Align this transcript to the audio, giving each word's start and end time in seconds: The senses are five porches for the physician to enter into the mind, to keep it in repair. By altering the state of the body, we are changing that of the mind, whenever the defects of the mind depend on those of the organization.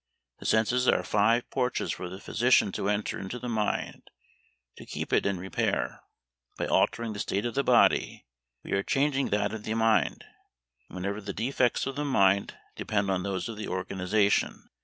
The 0.39 0.47
senses 0.47 0.87
are 0.87 1.03
five 1.03 1.47
porches 1.51 1.91
for 1.91 2.09
the 2.09 2.19
physician 2.19 2.71
to 2.71 2.89
enter 2.89 3.19
into 3.19 3.37
the 3.37 3.47
mind, 3.47 4.09
to 4.77 4.85
keep 4.87 5.13
it 5.13 5.27
in 5.27 5.37
repair. 5.37 6.01
By 6.57 6.65
altering 6.65 7.13
the 7.13 7.19
state 7.19 7.45
of 7.45 7.53
the 7.53 7.63
body, 7.63 8.25
we 8.63 8.71
are 8.71 8.81
changing 8.81 9.29
that 9.29 9.53
of 9.53 9.61
the 9.63 9.75
mind, 9.75 10.25
whenever 10.87 11.21
the 11.21 11.33
defects 11.33 11.85
of 11.85 11.95
the 11.97 12.03
mind 12.03 12.55
depend 12.75 13.11
on 13.11 13.21
those 13.21 13.47
of 13.47 13.57
the 13.57 13.67
organization. 13.67 14.71